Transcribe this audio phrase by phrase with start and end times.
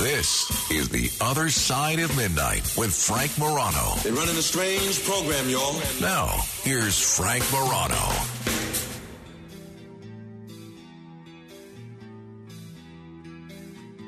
[0.00, 3.96] This is The Other Side of Midnight with Frank Morano.
[4.02, 5.78] They're running a strange program, y'all.
[6.00, 7.98] Now, here's Frank Morano.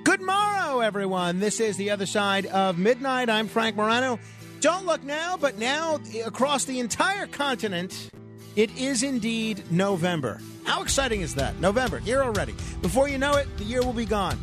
[0.02, 1.41] Good morrow, everyone.
[1.41, 3.28] This is The Other Side of Midnight.
[3.28, 4.19] I'm Frank Morano.
[4.62, 8.09] Don't look now, but now across the entire continent,
[8.56, 10.41] it is indeed November.
[10.64, 11.61] How exciting is that?
[11.61, 12.55] November, here already.
[12.80, 14.38] Before you know it, the year will be gone.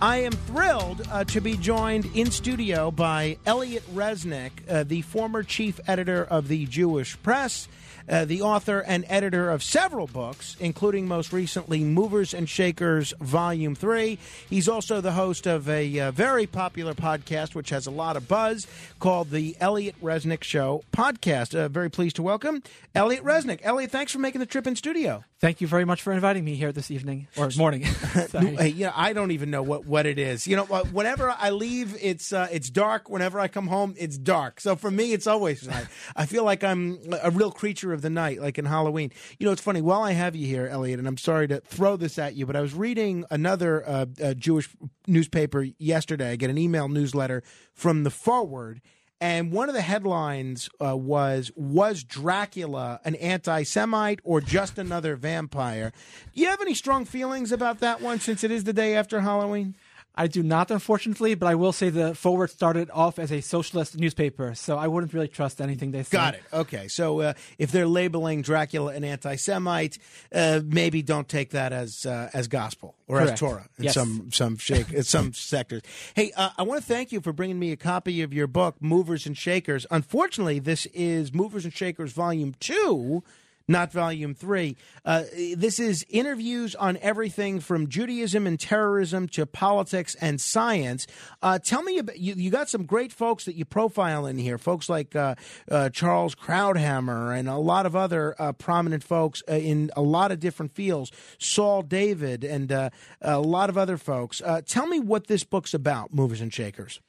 [0.00, 5.42] I am thrilled uh, to be joined in studio by Elliot Resnick, uh, the former
[5.42, 7.66] chief editor of the Jewish Press,
[8.08, 13.74] uh, the author and editor of several books, including most recently Movers and Shakers Volume
[13.74, 14.18] 3.
[14.48, 18.28] He's also the host of a uh, very popular podcast, which has a lot of
[18.28, 18.66] buzz,
[18.98, 21.58] called The Elliot Resnick Show Podcast.
[21.58, 22.62] Uh, very pleased to welcome
[22.94, 23.60] Elliot Resnick.
[23.62, 25.24] Elliot, thanks for making the trip in studio.
[25.38, 27.82] Thank you very much for inviting me here this evening or morning.
[28.32, 30.46] hey, yeah, I don't even know what, what it is.
[30.46, 33.10] You know, whenever I leave, it's uh, it's dark.
[33.10, 34.60] Whenever I come home, it's dark.
[34.60, 35.88] So for me, it's always night.
[36.16, 39.10] I feel like I'm a real creature of the night, like in Halloween.
[39.38, 39.80] You know, it's funny.
[39.80, 42.54] While I have you here, Elliot, and I'm sorry to throw this at you, but
[42.54, 44.68] I was reading another uh, uh, Jewish
[45.08, 46.30] newspaper yesterday.
[46.30, 47.42] I get an email newsletter
[47.74, 48.80] from the Forward
[49.20, 55.16] and one of the headlines uh, was Was Dracula an anti Semite or just another
[55.16, 55.92] vampire?
[56.34, 59.20] Do you have any strong feelings about that one since it is the day after
[59.20, 59.74] Halloween?
[60.16, 63.98] I do not, unfortunately, but I will say the Forward started off as a socialist
[63.98, 66.16] newspaper, so I wouldn't really trust anything they say.
[66.16, 66.42] Got it.
[66.52, 69.98] Okay, so uh, if they're labeling Dracula an anti-Semite,
[70.34, 73.32] uh, maybe don't take that as uh, as gospel or Correct.
[73.32, 73.94] as Torah in yes.
[73.94, 75.82] some some shake some sectors.
[76.14, 78.76] Hey, uh, I want to thank you for bringing me a copy of your book,
[78.80, 79.86] Movers and Shakers.
[79.90, 83.22] Unfortunately, this is Movers and Shakers Volume Two
[83.68, 84.76] not volume three.
[85.04, 85.24] Uh,
[85.56, 91.06] this is interviews on everything from Judaism and terrorism to politics and science.
[91.42, 92.50] Uh, tell me about you, you.
[92.50, 95.34] got some great folks that you profile in here, folks like uh,
[95.70, 100.30] uh Charles Krauthammer and a lot of other uh, prominent folks uh, in a lot
[100.30, 101.10] of different fields.
[101.38, 104.40] Saul David and a lot of other folks.
[104.66, 107.00] tell me what this book's about, Movers and Shakers.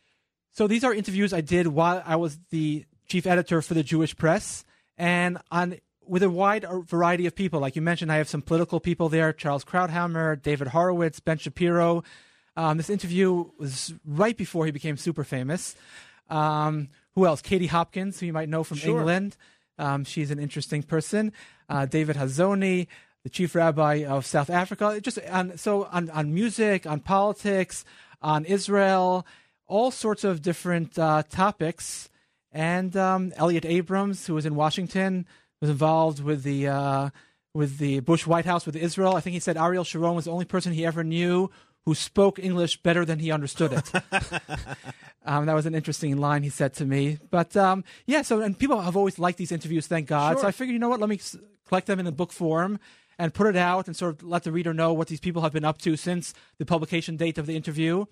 [0.51, 4.15] So these are interviews I did while I was the chief editor for the Jewish
[4.15, 4.65] Press.
[4.97, 7.59] And on with a wide variety of people.
[7.59, 12.03] Like you mentioned, I have some political people there Charles Krauthammer, David Horowitz, Ben Shapiro.
[12.55, 15.75] Um, this interview was right before he became super famous.
[16.29, 17.41] Um, who else?
[17.41, 18.97] Katie Hopkins, who you might know from sure.
[18.97, 19.37] England.
[19.77, 21.33] Um, she's an interesting person.
[21.69, 22.87] Uh, David Hazony,
[23.23, 24.99] the chief rabbi of South Africa.
[25.01, 27.85] Just on, so on, on music, on politics,
[28.21, 29.25] on Israel,
[29.67, 32.09] all sorts of different uh, topics.
[32.51, 35.27] And um, Elliott Abrams, who was in Washington,
[35.61, 37.09] was involved with the uh,
[37.53, 39.15] with the Bush White House with Israel.
[39.15, 41.49] I think he said Ariel Sharon was the only person he ever knew
[41.85, 43.91] who spoke English better than he understood it.
[45.25, 47.17] um, that was an interesting line he said to me.
[47.31, 50.33] But um, yeah, so and people have always liked these interviews, thank God.
[50.33, 50.41] Sure.
[50.41, 51.19] So I figured, you know what, let me
[51.67, 52.79] collect them in a book form
[53.17, 55.53] and put it out and sort of let the reader know what these people have
[55.53, 58.05] been up to since the publication date of the interview.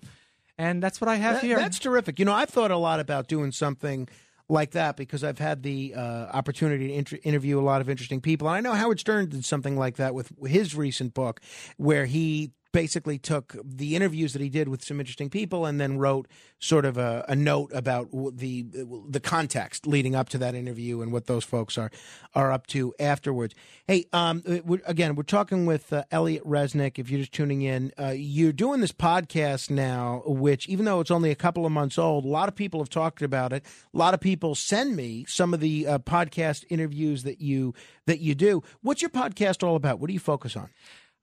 [0.58, 1.56] And that's what I have that, here.
[1.56, 2.18] That's terrific.
[2.18, 4.08] You know, I've thought a lot about doing something
[4.48, 6.00] like that because I've had the uh,
[6.32, 8.48] opportunity to inter- interview a lot of interesting people.
[8.48, 11.40] And I know Howard Stern did something like that with his recent book,
[11.76, 15.96] where he basically took the interviews that he did with some interesting people and then
[15.96, 16.28] wrote
[16.58, 18.66] sort of a, a, note about the
[19.08, 21.90] the context leading up to that interview and what those folks are
[22.34, 23.54] are up to afterwards.
[23.86, 26.98] Hey, um, we're, again, we're talking with uh, Elliot Resnick.
[26.98, 31.10] If you're just tuning in, uh, you're doing this podcast now, which even though it's
[31.10, 33.64] only a couple of months old, a lot of people have talked about it.
[33.94, 37.72] A lot of people send me some of the uh, podcast interviews that you
[38.04, 38.62] that you do.
[38.82, 39.98] What's your podcast all about?
[39.98, 40.68] What do you focus on?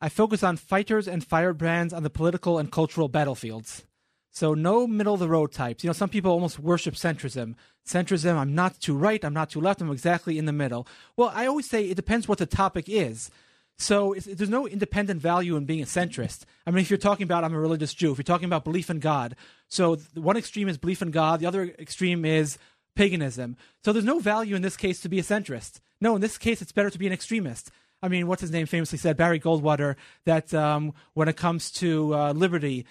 [0.03, 3.85] I focus on fighters and firebrands on the political and cultural battlefields.
[4.31, 5.81] So no middle of the road types.
[5.81, 7.55] You know, some people almost worship centrism.
[7.88, 10.85] Centrism, I'm not too right, I'm not too left, I'm exactly in the middle.
[11.15, 13.31] Well, I always say it depends what the topic is.
[13.77, 16.44] So there's no independent value in being a centrist.
[16.67, 18.89] I mean, if you're talking about I'm a religious Jew, if you're talking about belief
[18.89, 19.38] in God,
[19.69, 22.57] so one extreme is belief in God, the other extreme is
[22.97, 23.55] paganism.
[23.85, 25.79] So there's no value in this case to be a centrist.
[26.01, 27.71] No, in this case, it's better to be an extremist.
[28.03, 29.95] I mean, what's his name famously said, Barry Goldwater,
[30.25, 32.85] that um, when it comes to uh, liberty,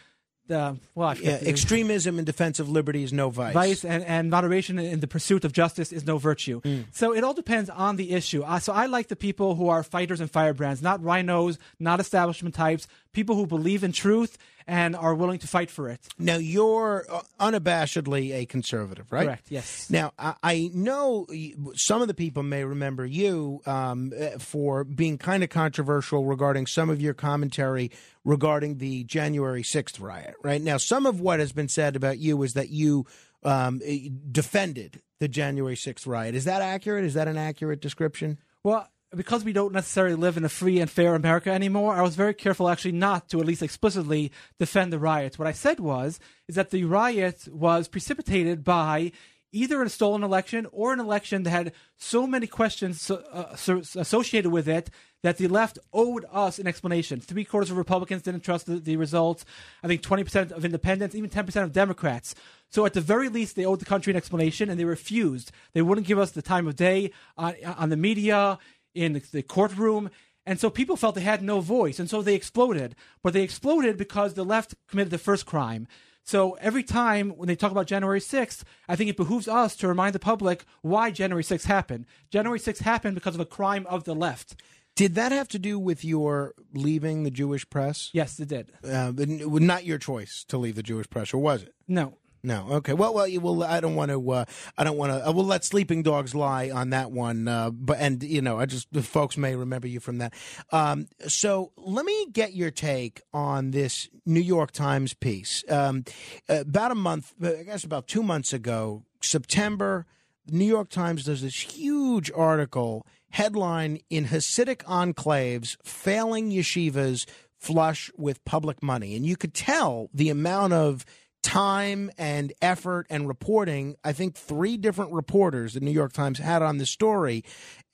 [0.50, 3.52] uh, well, I Yeah, extremism in defense of liberty is no vice.
[3.52, 6.62] vice and, and moderation in the pursuit of justice is no virtue.
[6.62, 6.86] Mm.
[6.92, 8.42] So it all depends on the issue.
[8.42, 12.54] Uh, so I like the people who are fighters and firebrands, not RINOs, not establishment
[12.54, 16.00] types, people who believe in truth and are willing to fight for it.
[16.18, 19.26] Now you're uh, unabashedly a conservative, right?
[19.26, 19.90] Correct, yes.
[19.90, 21.26] Now I, I know
[21.74, 26.66] some of the people may remember you um, uh, for being kind of controversial regarding
[26.66, 27.90] some of your commentary
[28.24, 30.34] regarding the January sixth riot.
[30.42, 33.06] Right now, some of what has been said about you is that you
[33.42, 36.34] um, eh, defended the January sixth riot.
[36.34, 37.04] Is that accurate?
[37.04, 38.38] Is that an accurate description?
[38.64, 42.16] Well, because we don't necessarily live in a free and fair America anymore, I was
[42.16, 45.38] very careful actually not to at least explicitly defend the riots.
[45.38, 46.18] What I said was
[46.48, 49.12] is that the riot was precipitated by
[49.52, 53.54] either a stolen election or an election that had so many questions uh,
[53.96, 54.90] associated with it
[55.22, 57.20] that the left owed us an explanation.
[57.20, 59.44] Three quarters of Republicans didn't trust the, the results.
[59.82, 62.34] I think 20% of independents, even 10% of Democrats.
[62.70, 65.52] So at the very least, they owed the country an explanation, and they refused.
[65.74, 68.58] They wouldn't give us the time of day on, on the media,
[68.94, 70.10] in the, courtroom.
[70.44, 72.96] And so people felt they had no voice, and so they exploded.
[73.22, 75.86] But they exploded because the left committed the first crime.
[76.24, 79.88] So every time when they talk about January 6th, I think it behooves us to
[79.88, 82.06] remind the public why January 6th happened.
[82.30, 84.54] January 6th happened because of a crime of the left.
[84.94, 88.10] Did that have to do with your leaving the Jewish press?
[88.12, 88.72] Yes, it did.
[88.84, 91.74] Uh, not your choice to leave the Jewish press, or was it?
[91.88, 92.18] No.
[92.44, 92.66] No.
[92.72, 92.92] Okay.
[92.92, 93.62] Well, well, you will.
[93.62, 94.30] I don't want to.
[94.30, 94.44] Uh,
[94.76, 95.28] I don't want to.
[95.28, 97.46] Uh, we'll let sleeping dogs lie on that one.
[97.46, 100.34] Uh, but and you know, I just folks may remember you from that.
[100.72, 105.62] Um, so let me get your take on this New York Times piece.
[105.68, 106.04] Um,
[106.48, 110.06] about a month, I guess about two months ago, September.
[110.50, 117.26] New York Times does this huge article headline in Hasidic enclaves, failing yeshivas
[117.62, 121.06] flush with public money, and you could tell the amount of
[121.42, 123.96] time and effort and reporting.
[124.04, 127.44] I think three different reporters the New York Times had on this story,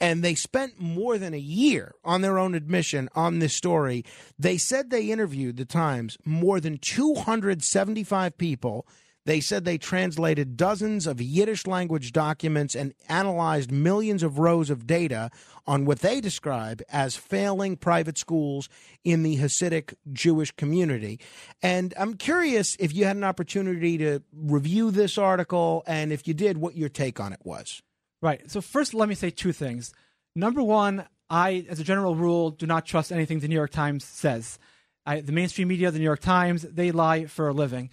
[0.00, 4.04] and they spent more than a year on their own admission on this story.
[4.38, 8.86] They said they interviewed the Times more than 275 people.
[9.28, 14.86] They said they translated dozens of Yiddish language documents and analyzed millions of rows of
[14.86, 15.30] data
[15.66, 18.70] on what they describe as failing private schools
[19.04, 21.20] in the Hasidic Jewish community.
[21.60, 26.32] And I'm curious if you had an opportunity to review this article and if you
[26.32, 27.82] did, what your take on it was.
[28.22, 28.50] Right.
[28.50, 29.92] So first, let me say two things.
[30.34, 34.06] Number one, I, as a general rule, do not trust anything the New York Times
[34.06, 34.58] says.
[35.04, 37.90] I, the mainstream media, the New York Times, they lie for a living.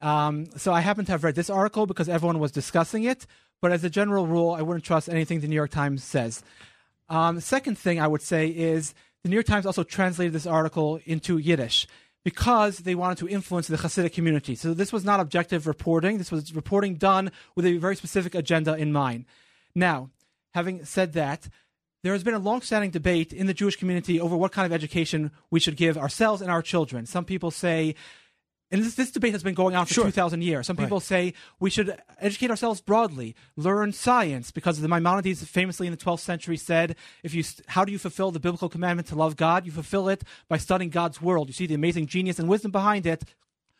[0.00, 3.26] Um, so I happen to have read this article because everyone was discussing it.
[3.62, 6.42] But as a general rule, I wouldn't trust anything the New York Times says.
[7.08, 11.00] Um, second thing I would say is the New York Times also translated this article
[11.04, 11.86] into Yiddish
[12.24, 14.56] because they wanted to influence the Hasidic community.
[14.56, 16.18] So this was not objective reporting.
[16.18, 19.24] This was reporting done with a very specific agenda in mind.
[19.74, 20.10] Now,
[20.52, 21.48] having said that,
[22.02, 25.30] there has been a long-standing debate in the Jewish community over what kind of education
[25.50, 27.06] we should give ourselves and our children.
[27.06, 27.94] Some people say,
[28.70, 30.04] and this, this debate has been going on for Sure.
[30.04, 30.66] 2,000 years.
[30.66, 35.92] Some people say we should educate ourselves broadly, learn science, because the Maimonides famously in
[35.92, 39.36] the 12th century said, if you, how do you fulfill the biblical commandment to love
[39.36, 39.66] God?
[39.66, 41.48] You fulfill it by studying God's world.
[41.48, 43.24] You see the amazing genius and wisdom behind it,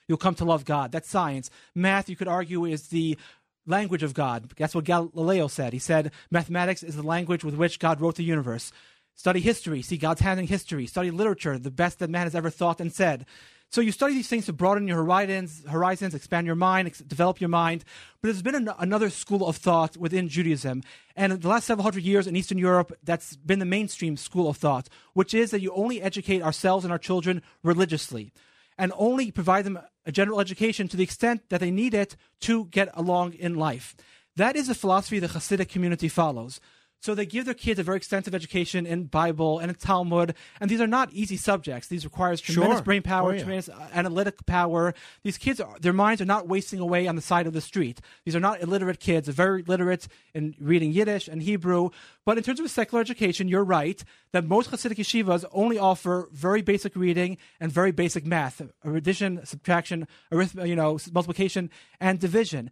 [0.07, 0.93] you'll come to love God.
[0.93, 1.51] That's science.
[1.75, 3.19] Math, you could argue, is the
[3.67, 4.53] language of God.
[4.57, 5.73] That's what Galileo said.
[5.73, 8.71] He said mathematics is the language with which God wrote the universe.
[9.17, 10.87] Study history, see God's hand in history.
[10.87, 13.27] Study literature, the best that man has ever thought and said.
[13.71, 17.41] So you study these things to broaden your horizons, horizons, expand your mind, ex- develop
[17.41, 17.85] your mind.
[18.21, 20.83] But there's been an, another school of thought within Judaism,
[21.15, 24.57] and the last several hundred years in Eastern Europe, that's been the mainstream school of
[24.57, 28.33] thought, which is that you only educate ourselves and our children religiously
[28.79, 32.67] and only provide them a general education to the extent that they need it to
[32.67, 33.97] get along in life.
[34.37, 36.61] That is the philosophy the Hasidic community follows.
[37.01, 40.69] So they give their kids a very extensive education in Bible and in Talmud, and
[40.69, 41.87] these are not easy subjects.
[41.89, 42.85] These requires tremendous Sure.
[42.85, 43.39] brain power, Oh, yeah.
[43.41, 44.93] tremendous uh, analytic power.
[45.23, 48.01] These kids, are, their minds are not wasting away on the side of the street.
[48.25, 49.27] These are not illiterate kids.
[49.27, 51.91] They're very literate in reading Yiddish and Hebrew.
[52.25, 56.61] But in terms of secular education, you're right that most Hasidic yeshivas only offer very
[56.63, 62.71] basic reading and very basic math, addition, subtraction, arithmetic, you know, multiplication and division.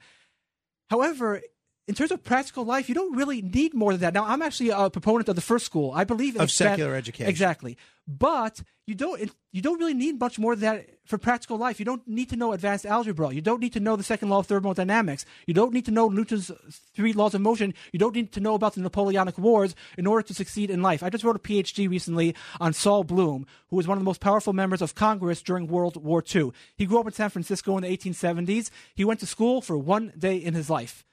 [0.91, 1.41] However,
[1.87, 4.15] in terms of practical life, you don't really need more than that.
[4.15, 5.93] Now, I'm actually a proponent of the first school.
[5.93, 7.29] I believe in Of secular education.
[7.29, 7.77] Exactly,
[8.09, 11.79] but you don't you don't really need much more than that for practical life.
[11.79, 13.33] You don't need to know advanced algebra.
[13.35, 15.27] You don't need to know the second law of thermodynamics.
[15.47, 16.51] You don't need to know Newton's
[16.95, 17.75] three laws of motion.
[17.93, 21.03] You don't need to know about the Napoleonic Wars in order to succeed in life.
[21.03, 24.21] I just wrote a PhD recently on Sol Bloom, who was one of the most
[24.21, 26.53] powerful members of Congress during World War II.
[26.77, 28.71] He grew up in San Francisco in the 1870s.
[28.95, 31.05] He went to school for one day in his life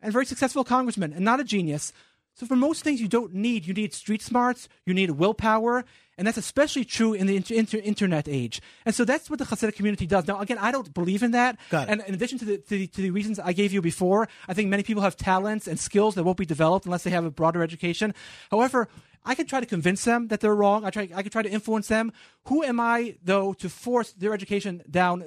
[0.00, 1.92] and very successful congressman and not a genius.
[2.34, 5.86] So for most things you don't need, you need street smarts, you need willpower,
[6.18, 8.60] and that's especially true in the inter- inter- internet age.
[8.84, 10.26] And so that's what the Hasidic community does.
[10.26, 11.58] Now, again, I don't believe in that.
[11.88, 14.52] And in addition to the, to the to the reasons I gave you before, I
[14.52, 17.30] think many people have talents and skills that won't be developed unless they have a
[17.30, 18.14] broader education.
[18.50, 18.88] However.
[19.28, 20.84] I could try to convince them that they're wrong.
[20.84, 21.08] I try.
[21.12, 22.12] I could try to influence them.
[22.44, 25.24] Who am I, though, to force their education down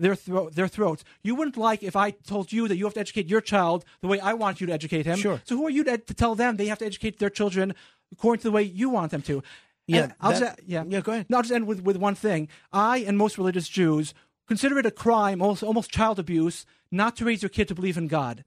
[0.00, 1.04] their thro- their throats.
[1.22, 4.08] You wouldn't like if I told you that you have to educate your child the
[4.08, 5.18] way I want you to educate him.
[5.18, 5.40] Sure.
[5.44, 7.74] So who are you to, to tell them they have to educate their children
[8.12, 9.42] according to the way you want them to?
[9.86, 10.84] Yeah, And I'll that- just, yeah.
[10.88, 11.26] yeah, go ahead.
[11.28, 12.48] No, I'll just end with, with one thing.
[12.72, 14.14] I and most religious Jews
[14.48, 17.96] consider it a crime, almost, almost child abuse, not to raise your kid to believe
[17.98, 18.44] in God.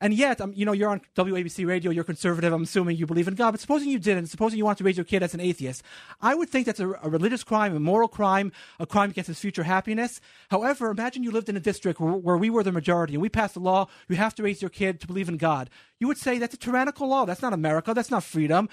[0.00, 3.28] And yet, um, you know, you're on WABC radio, you're conservative, I'm assuming you believe
[3.28, 5.40] in God, but supposing you didn't, supposing you want to raise your kid as an
[5.40, 5.82] atheist,
[6.20, 9.38] I would think that's a, a religious crime, a moral crime, a crime against his
[9.38, 10.20] future happiness.
[10.50, 13.28] However, imagine you lived in a district where, where we were the majority and we
[13.28, 15.70] passed a law, you have to raise your kid to believe in God.
[16.00, 18.68] You would say that's a tyrannical law, that's not America, that's not freedom.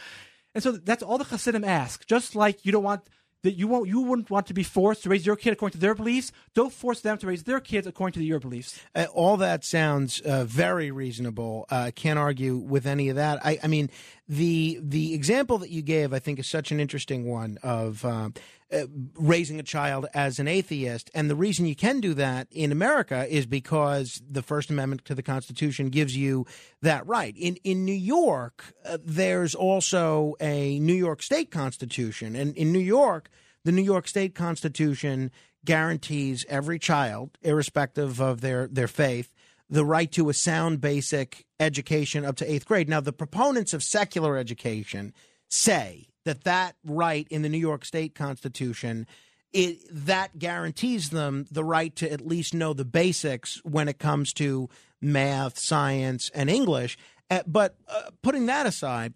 [0.53, 2.05] And so that's all the Hasidim ask.
[2.07, 3.03] Just like you don't want
[3.43, 5.79] that you won't you wouldn't want to be forced to raise your kid according to
[5.79, 8.79] their beliefs, don't force them to raise their kids according to your beliefs.
[8.95, 11.65] Uh, all that sounds uh, very reasonable.
[11.69, 13.43] Uh, can't argue with any of that.
[13.45, 13.89] I, I mean,
[14.27, 18.33] the the example that you gave, I think, is such an interesting one of um,
[18.73, 18.85] uh,
[19.15, 21.09] raising a child as an atheist.
[21.13, 25.15] And the reason you can do that in America is because the First Amendment to
[25.15, 26.45] the Constitution gives you
[26.81, 27.35] that right.
[27.37, 32.79] In in New York, uh, there's also a New York State Constitution, and in New
[32.79, 33.29] York,
[33.65, 35.31] the New York State Constitution
[35.65, 39.33] guarantees every child, irrespective of their their faith,
[39.69, 42.89] the right to a sound basic education up to eighth grade.
[42.89, 45.13] Now, the proponents of secular education
[45.49, 49.07] say that that right in the New York State Constitution
[49.53, 54.33] it, that guarantees them the right to at least know the basics when it comes
[54.33, 54.69] to
[55.01, 56.97] math, science, and English.
[57.29, 59.13] Uh, but uh, putting that aside,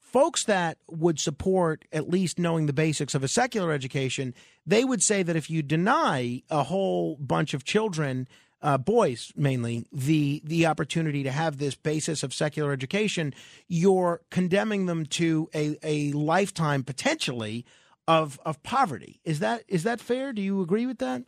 [0.00, 4.34] folks that would support at least knowing the basics of a secular education,
[4.66, 8.26] they would say that if you deny a whole bunch of children,
[8.60, 13.34] uh, boys mainly, the the opportunity to have this basis of secular education,
[13.68, 17.64] you're condemning them to a, a lifetime potentially
[18.08, 19.20] of of poverty.
[19.24, 20.32] Is that is that fair?
[20.32, 21.22] Do you agree with that?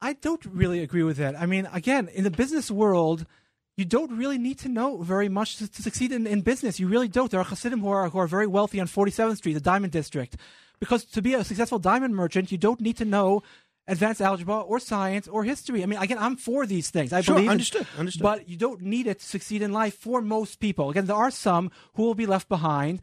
[0.00, 1.40] I don't really agree with that.
[1.40, 3.24] I mean, again, in the business world,
[3.76, 6.78] you don't really need to know very much to, to succeed in, in business.
[6.78, 7.30] You really don't.
[7.30, 10.36] There are Hasidim who are, who are very wealthy on 47th Street, the Diamond District.
[10.78, 13.42] Because to be a successful diamond merchant, you don't need to know
[13.86, 15.82] advanced algebra or science or history.
[15.82, 17.12] I mean, again, I'm for these things.
[17.12, 18.22] I Sure, believe in- understood, understood.
[18.22, 20.90] But you don't need it to succeed in life for most people.
[20.90, 23.00] Again, there are some who will be left behind.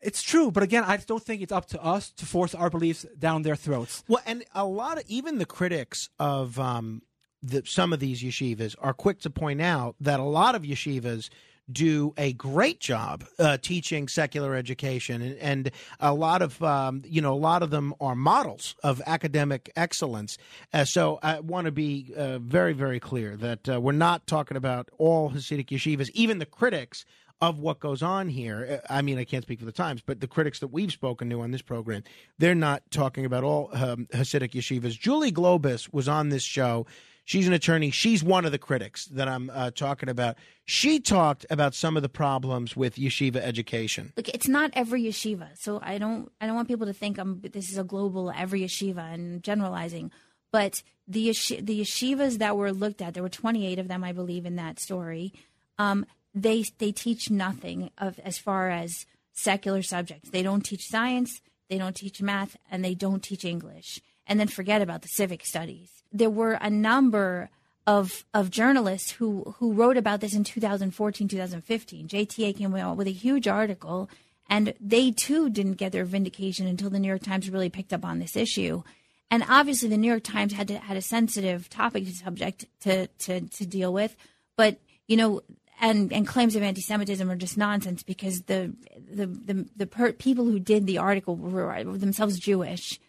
[0.00, 2.70] It's true, but again, I just don't think it's up to us to force our
[2.70, 4.04] beliefs down their throats.
[4.08, 7.02] Well, and a lot of even the critics of um,
[7.42, 11.28] the, some of these yeshivas are quick to point out that a lot of yeshivas
[11.70, 15.70] do a great job uh, teaching secular education, and, and
[16.00, 20.38] a lot of um, you know a lot of them are models of academic excellence.
[20.72, 24.56] Uh, so I want to be uh, very very clear that uh, we're not talking
[24.56, 27.04] about all Hasidic yeshivas, even the critics
[27.40, 28.80] of what goes on here.
[28.82, 31.30] Uh, I mean, I can't speak for the Times, but the critics that we've spoken
[31.30, 32.02] to on this program,
[32.38, 34.98] they're not talking about all um, Hasidic yeshivas.
[34.98, 36.86] Julie Globus was on this show.
[37.28, 37.90] She's an attorney.
[37.90, 40.38] She's one of the critics that I'm uh, talking about.
[40.64, 44.14] She talked about some of the problems with yeshiva education.
[44.16, 47.42] Look, it's not every yeshiva, so I don't I don't want people to think I'm
[47.42, 50.10] this is a global every yeshiva and generalizing.
[50.52, 51.26] But the
[51.60, 54.80] the yeshivas that were looked at, there were 28 of them, I believe, in that
[54.80, 55.34] story.
[55.76, 59.04] Um, they they teach nothing of as far as
[59.34, 60.30] secular subjects.
[60.30, 64.00] They don't teach science, they don't teach math, and they don't teach English.
[64.26, 65.97] And then forget about the civic studies.
[66.12, 67.50] There were a number
[67.86, 72.08] of of journalists who who wrote about this in 2014, 2015.
[72.08, 74.10] JTA came out with a huge article,
[74.48, 78.04] and they too didn't get their vindication until the New York Times really picked up
[78.04, 78.82] on this issue.
[79.30, 83.06] And obviously, the New York Times had to, had a sensitive topic to subject to,
[83.06, 84.16] to to deal with,
[84.56, 85.40] but you know,
[85.80, 88.74] and and claims of anti-Semitism are just nonsense because the
[89.10, 93.00] the the, the per- people who did the article were themselves Jewish,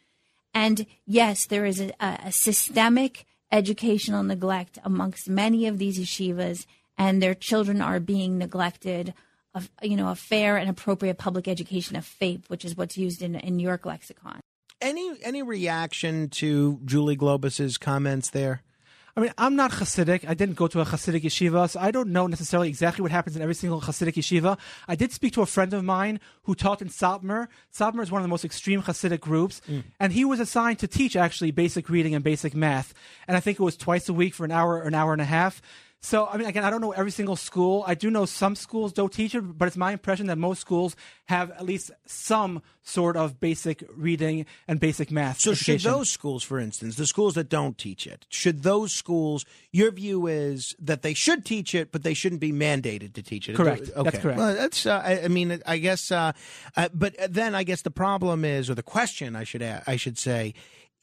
[0.54, 6.66] and yes, there is a, a systemic educational neglect amongst many of these yeshivas,
[6.98, 9.14] and their children are being neglected
[9.54, 13.22] of you know a fair and appropriate public education of FAPE, which is what's used
[13.22, 14.40] in in York lexicon.
[14.82, 18.62] Any any reaction to Julie Globus's comments there?
[19.16, 20.28] I mean, I'm not Hasidic.
[20.28, 23.36] I didn't go to a Hasidic yeshiva, so I don't know necessarily exactly what happens
[23.36, 24.58] in every single Hasidic yeshiva.
[24.88, 27.48] I did speak to a friend of mine who taught in Satmar.
[27.74, 29.84] Satmar is one of the most extreme Hasidic groups, mm.
[30.00, 32.94] and he was assigned to teach actually basic reading and basic math.
[33.28, 35.22] And I think it was twice a week for an hour or an hour and
[35.22, 35.62] a half.
[36.02, 37.84] So, I mean, again, I don't know every single school.
[37.86, 40.96] I do know some schools don't teach it, but it's my impression that most schools
[41.26, 45.42] have at least some sort of basic reading and basic math.
[45.42, 45.80] So, education.
[45.80, 49.92] should those schools, for instance, the schools that don't teach it, should those schools, your
[49.92, 53.58] view is that they should teach it, but they shouldn't be mandated to teach it?
[53.58, 53.90] Correct.
[53.94, 54.04] Okay.
[54.04, 54.40] That's correct.
[54.40, 56.32] Well, that's, uh, I, I, mean, I guess, uh,
[56.78, 60.18] uh, but then I guess the problem is, or the question I should, I should
[60.18, 60.54] say,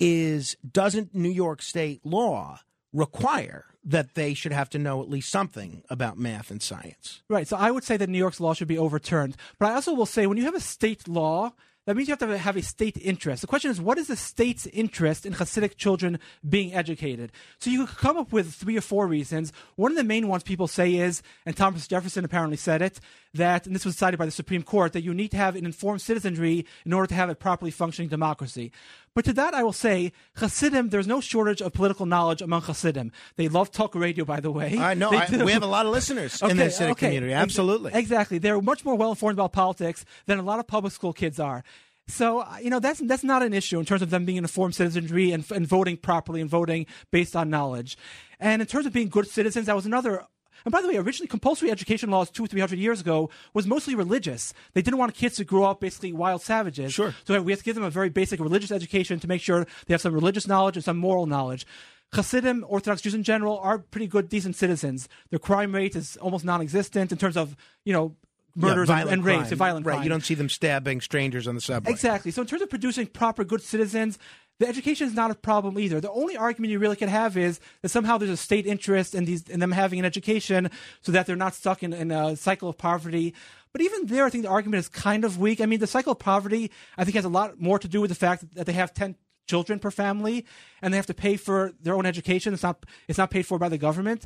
[0.00, 2.60] is doesn't New York State law
[2.96, 7.22] require that they should have to know at least something about math and science.
[7.28, 7.46] Right.
[7.46, 9.36] So I would say that New York's law should be overturned.
[9.58, 11.52] But I also will say when you have a state law,
[11.86, 13.42] that means you have to have a state interest.
[13.42, 17.30] The question is, what is the state's interest in Hasidic children being educated?
[17.60, 19.52] So you could come up with three or four reasons.
[19.76, 22.98] One of the main ones people say is, and Thomas Jefferson apparently said it,
[23.37, 25.64] that, and this was cited by the Supreme Court, that you need to have an
[25.64, 28.73] informed citizenry in order to have a properly functioning democracy.
[29.14, 33.12] But to that, I will say, Hasidim, there's no shortage of political knowledge among Hasidim.
[33.37, 34.76] They love talk radio, by the way.
[34.78, 35.11] I know.
[35.11, 37.07] I, we have a lot of listeners okay, in the Hasidic okay.
[37.07, 37.33] community.
[37.33, 37.93] Absolutely.
[37.95, 38.38] Exactly.
[38.38, 41.64] They're much more well informed about politics than a lot of public school kids are.
[42.09, 44.45] So uh, you know that's that's not an issue in terms of them being an
[44.45, 47.99] informed citizenry and, and voting properly and voting based on knowledge.
[48.38, 50.25] And in terms of being good citizens, that was another
[50.66, 53.68] and by the way, originally compulsory education laws two or three hundred years ago was
[53.68, 54.52] mostly religious.
[54.75, 56.92] They didn't want kids to grow up basically wild savages.
[56.92, 57.14] Sure.
[57.25, 59.94] So we have to give them a very basic religious education to make sure they
[59.94, 61.66] have some religious knowledge and some moral knowledge.
[62.12, 65.08] Hasidim, Orthodox Jews in general, are pretty good, decent citizens.
[65.30, 68.16] Their crime rate is almost non-existent in terms of you know
[68.56, 69.94] murders yeah, and, and rapes and violent right.
[69.94, 70.02] crime.
[70.02, 71.92] You don't see them stabbing strangers on the subway.
[71.92, 72.32] Exactly.
[72.32, 74.18] So in terms of producing proper good citizens,
[74.58, 76.00] the education is not a problem either.
[76.00, 79.25] The only argument you really could have is that somehow there's a state interest in
[79.25, 80.70] these in them having an education
[81.02, 83.34] so that they're not stuck in, in a cycle of poverty.
[83.72, 85.60] But even there, I think the argument is kind of weak.
[85.60, 88.08] I mean, the cycle of poverty, I think, has a lot more to do with
[88.08, 90.46] the fact that they have 10 children per family
[90.80, 92.54] and they have to pay for their own education.
[92.54, 94.24] It's not, it's not paid for by the government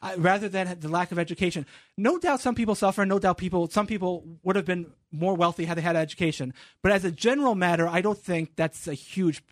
[0.00, 1.66] uh, rather than the lack of education.
[1.96, 3.04] No doubt some people suffer.
[3.04, 6.54] No doubt people, some people would have been more wealthy had they had education.
[6.82, 9.42] But as a general matter, I don't think that's a huge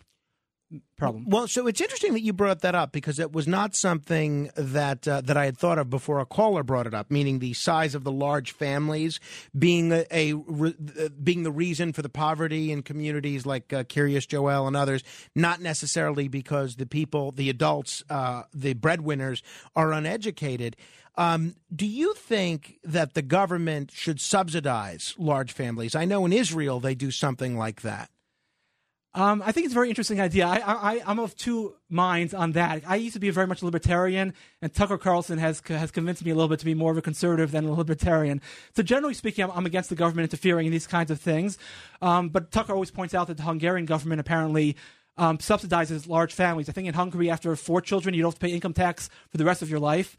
[0.97, 1.25] problem.
[1.27, 5.07] Well, so it's interesting that you brought that up because it was not something that
[5.07, 7.11] uh, that I had thought of before a caller brought it up.
[7.11, 9.19] Meaning the size of the large families
[9.57, 13.83] being a, a re, uh, being the reason for the poverty in communities like uh,
[13.83, 15.03] Kiryas Joel and others,
[15.35, 19.41] not necessarily because the people, the adults, uh, the breadwinners
[19.75, 20.75] are uneducated.
[21.15, 25.95] Um, do you think that the government should subsidize large families?
[25.95, 28.09] I know in Israel they do something like that.
[29.13, 30.47] Um, I think it's a very interesting idea.
[30.47, 32.83] I, I, I'm of two minds on that.
[32.87, 36.31] I used to be very much a libertarian, and Tucker Carlson has has convinced me
[36.31, 38.41] a little bit to be more of a conservative than a libertarian.
[38.73, 41.57] So generally speaking, I'm, I'm against the government interfering in these kinds of things.
[42.01, 44.77] Um, but Tucker always points out that the Hungarian government apparently
[45.17, 46.69] um, subsidizes large families.
[46.69, 49.37] I think in Hungary, after four children, you don't have to pay income tax for
[49.37, 50.15] the rest of your life.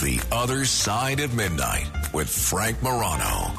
[0.00, 3.52] The Other Side of Midnight with Frank Morano.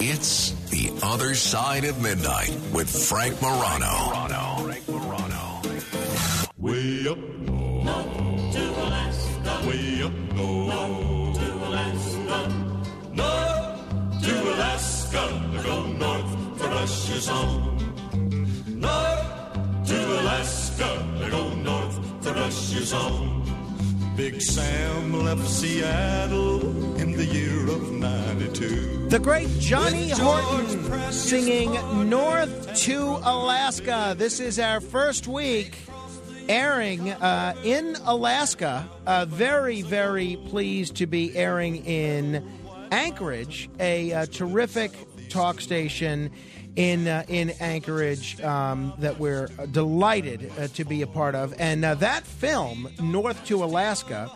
[0.00, 3.94] It's The Other Side of Midnight with Frank Morano.
[4.64, 5.62] Frank Morano.
[6.58, 9.68] Way up north to Alaska.
[9.68, 12.38] Way up north to Alaska.
[13.12, 15.62] North to Alaska.
[15.64, 17.55] Go north for Russia's home.
[22.92, 23.42] On.
[24.16, 29.08] Big Sam left Seattle in the year of 92.
[29.08, 31.72] The great Johnny Horton singing
[32.08, 34.14] North to Alaska.
[34.16, 35.76] This is our first week
[36.48, 38.88] airing uh, in Alaska.
[39.06, 42.42] Uh, very, very pleased to be airing in
[42.90, 44.92] Anchorage, a uh, terrific
[45.28, 46.30] talk station
[46.76, 51.54] in uh, in Anchorage um, that we're delighted uh, to be a part of.
[51.58, 54.30] And uh, that film, North to Alaska,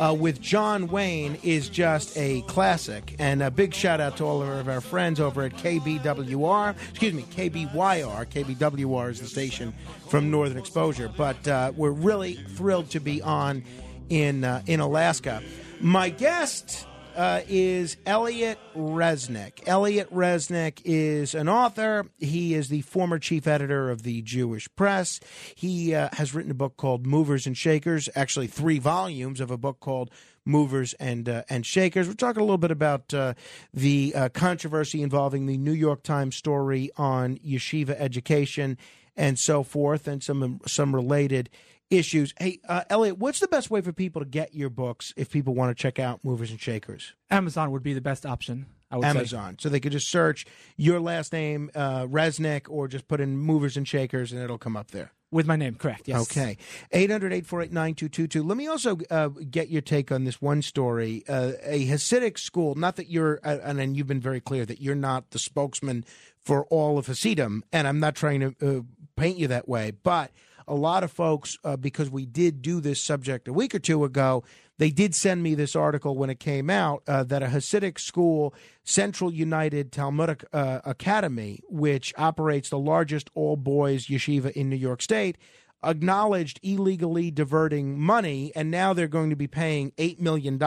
[0.00, 3.14] uh, with John Wayne is just a classic.
[3.18, 7.22] And a big shout out to all of our friends over at KBWR, excuse me,
[7.22, 8.26] KBYR.
[8.26, 9.74] KBWR is the station
[10.08, 11.10] from Northern Exposure.
[11.14, 13.62] But uh, we're really thrilled to be on
[14.08, 15.42] in uh, in Alaska.
[15.80, 16.86] My guest
[17.16, 19.60] uh, is Elliot Resnick.
[19.66, 22.06] Elliot Resnick is an author.
[22.18, 25.20] He is the former chief editor of the Jewish Press.
[25.54, 29.56] He uh, has written a book called Movers and Shakers, actually three volumes of a
[29.56, 30.10] book called
[30.44, 32.08] Movers and uh, and Shakers.
[32.08, 33.34] We're talking a little bit about uh,
[33.74, 38.78] the uh, controversy involving the New York Times story on yeshiva education
[39.16, 41.50] and so forth, and some some related
[41.90, 42.32] issues.
[42.38, 45.54] Hey, uh, Elliot, what's the best way for people to get your books if people
[45.54, 47.14] want to check out Movers and Shakers?
[47.30, 48.66] Amazon would be the best option.
[48.92, 49.10] I would say.
[49.10, 49.56] Amazon.
[49.60, 53.76] So they could just search your last name, uh, Resnick, or just put in Movers
[53.76, 55.12] and Shakers and it'll come up there.
[55.30, 56.08] with my name, correct?
[56.08, 56.22] Yes.
[56.22, 56.56] Okay.
[56.90, 58.42] 800 848 9222.
[58.42, 61.22] Let me also uh, get your take on this one story.
[61.28, 64.80] Uh, a Hasidic school, not that you're, uh, and, and you've been very clear that
[64.80, 66.04] you're not the spokesman
[66.40, 68.80] for all of Hasidim, and I'm not trying to uh,
[69.14, 70.32] paint you that way, but
[70.70, 74.04] a lot of folks, uh, because we did do this subject a week or two
[74.04, 74.44] ago,
[74.78, 78.54] they did send me this article when it came out uh, that a Hasidic school,
[78.84, 85.02] Central United Talmudic uh, Academy, which operates the largest all boys yeshiva in New York
[85.02, 85.36] State,
[85.82, 90.58] acknowledged illegally diverting money, and now they're going to be paying $8 million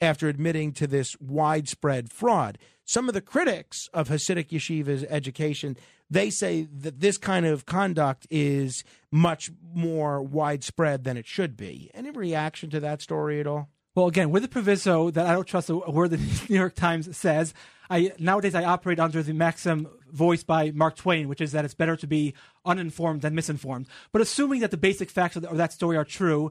[0.00, 2.58] after admitting to this widespread fraud.
[2.84, 5.76] Some of the critics of Hasidic yeshiva's education
[6.10, 11.90] they say that this kind of conduct is much more widespread than it should be.
[11.94, 13.68] Any reaction to that story at all?
[13.94, 17.16] Well, again, with the proviso that I don't trust a word the New York Times
[17.16, 17.54] says,
[17.88, 21.74] I nowadays I operate under the maxim voiced by Mark Twain, which is that it's
[21.74, 23.86] better to be uninformed than misinformed.
[24.12, 26.50] But assuming that the basic facts of, of that story are true,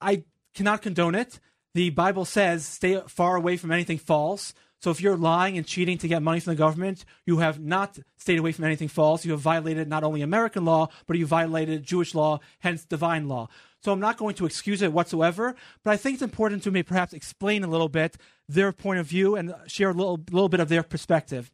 [0.00, 1.40] I cannot condone it.
[1.76, 5.98] The Bible says, "Stay far away from anything false." So if you're lying and cheating
[5.98, 9.26] to get money from the government, you have not stayed away from anything false.
[9.26, 13.48] You have violated not only American law, but you violated Jewish law, hence divine law.
[13.82, 16.82] So I'm not going to excuse it whatsoever, but I think it's important to me
[16.82, 18.16] perhaps explain a little bit
[18.48, 21.50] their point of view and share a little, little bit of their perspective.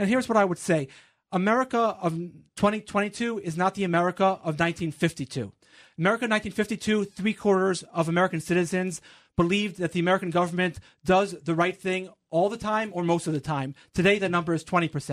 [0.00, 0.88] And here's what I would say.
[1.30, 2.14] America of
[2.56, 5.52] 2022 is not the America of 1952.
[5.96, 9.00] America in 1952, three quarters of American citizens
[9.40, 13.32] believed that the American government does the right thing all the time or most of
[13.32, 13.74] the time.
[13.94, 15.10] Today, the number is 20%.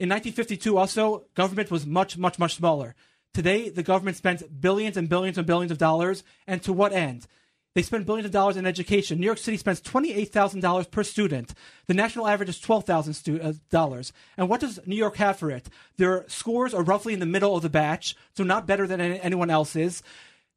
[0.00, 2.96] In 1952, also, government was much, much, much smaller.
[3.32, 7.28] Today, the government spends billions and billions and billions of dollars, and to what end?
[7.76, 9.20] They spend billions of dollars in education.
[9.20, 11.54] New York City spends $28,000 per student.
[11.86, 14.10] The national average is $12,000.
[14.10, 15.68] Uh, and what does New York have for it?
[15.98, 19.20] Their scores are roughly in the middle of the batch, so not better than any-
[19.20, 20.02] anyone else's.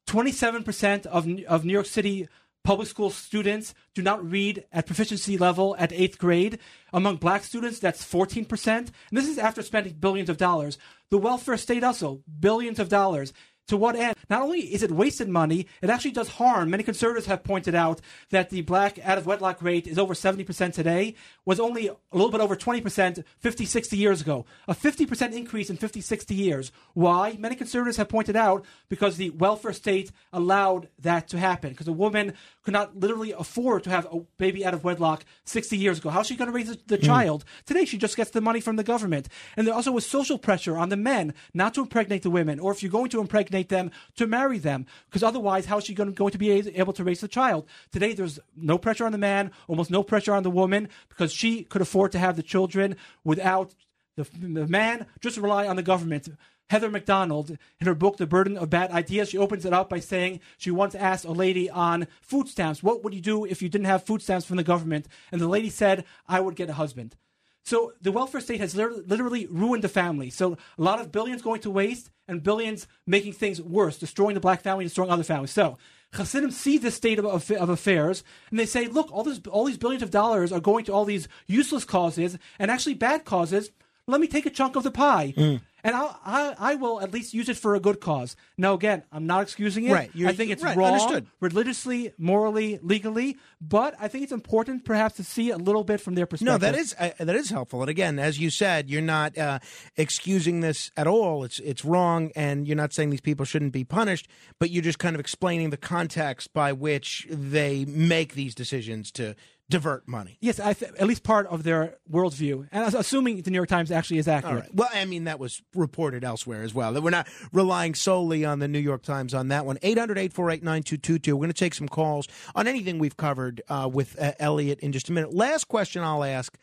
[0.08, 2.28] 27% of, of New York City
[2.63, 6.60] public school students do not read at proficiency level at eighth grade.
[6.93, 8.67] Among black students, that's 14%.
[8.67, 10.78] And this is after spending billions of dollars.
[11.10, 13.34] The welfare state also, billions of dollars.
[13.69, 14.15] To what end?
[14.32, 16.71] Not only is it wasted money, it actually does harm.
[16.71, 18.01] Many conservatives have pointed out
[18.32, 21.13] that the black out of wedlock rate is over 70% today,
[21.45, 24.47] was only a little bit over 20% 50, 60 years ago.
[24.67, 26.71] A 50% increase in 50, 60 years.
[26.95, 27.38] Why?
[27.38, 31.69] Many conservatives have pointed out because the welfare state allowed that to happen.
[31.69, 32.34] Because a woman
[32.69, 36.12] could not literally afford to have a baby out of wedlock 60 years ago.
[36.12, 37.43] How's she going to raise the, the child?
[37.65, 39.27] Today, she just gets the money from the government.
[39.58, 42.71] And there also was social pressure on the men not to impregnate the women, or
[42.71, 44.86] if you're going to impregnate them, to marry them.
[45.08, 47.65] Because otherwise, how is she going, going to be able to raise the child?
[47.91, 51.63] Today, there's no pressure on the man, almost no pressure on the woman, because she
[51.63, 53.73] could afford to have the children without
[54.15, 56.29] the, the man, just rely on the government.
[56.69, 59.89] Heather Mac Donald, in her book, The Burden of Bad Ideas, she opens it up
[59.89, 63.62] by saying she once asked a lady on food stamps, What would you do if
[63.62, 65.08] you didn't have food stamps from the government?
[65.32, 67.15] And the lady said, I would get a husband.
[67.63, 70.29] So the welfare state has literally ruined the family.
[70.29, 74.39] So a lot of billions going to waste and billions making things worse, destroying the
[74.39, 75.51] black family, destroying other families.
[75.51, 75.77] So
[76.13, 79.77] Hasidim see this state of, of, affairs and they say, look, all, this, all these
[79.77, 83.71] billions of dollars are going to all these useless causes and actually bad causes.
[84.08, 85.36] Let me take a chunk of the pie.
[85.38, 85.62] Mm.
[85.83, 88.35] And I'll, I I will at least use it for a good cause.
[88.57, 89.91] Now, again, I'm not excusing it.
[89.93, 91.27] Right, you're- I think it's right, wrong, understood.
[91.39, 93.37] religiously, morally, legally.
[93.61, 96.53] But I think it's important, perhaps, to see a little bit from their perspective.
[96.53, 97.81] No, that is uh, that is helpful.
[97.81, 99.59] And again, as you said, you're not uh,
[99.97, 101.43] excusing this at all.
[101.43, 104.27] It's it's wrong, and you're not saying these people shouldn't be punished,
[104.59, 109.35] but you're just kind of explaining the context by which they make these decisions to
[109.69, 110.38] divert money.
[110.41, 113.91] Yes, I th- at least part of their worldview, and assuming the New York Times
[113.91, 114.63] actually is accurate.
[114.63, 114.75] right.
[114.75, 116.93] Well, I mean, that was reported elsewhere as well.
[116.93, 119.77] That we're not relying solely on the New York Times on that one.
[119.82, 121.36] 800 848 9222.
[121.36, 124.91] We're going to take some calls on anything we've covered uh, with uh, Elliot in
[124.91, 125.34] just a minute.
[125.34, 126.58] Last question I'll ask